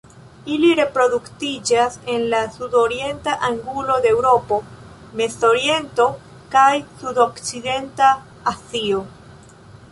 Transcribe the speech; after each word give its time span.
Ili 0.53 0.69
reproduktiĝas 0.77 1.97
en 2.13 2.25
la 2.31 2.39
sudorienta 2.55 3.35
angulo 3.49 3.99
de 4.07 4.11
Eŭropo, 4.15 4.59
Mezoriento 5.21 6.11
kaj 6.57 6.67
sudokcidenta 7.05 8.13
Azio. 8.55 9.07